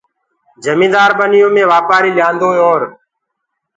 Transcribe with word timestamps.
جميندآر 0.65 1.11
ٻنيو 1.17 1.47
مي 1.55 1.63
وآپآري 1.71 2.11
ليآندوئي 2.17 2.59
اور 2.67 2.81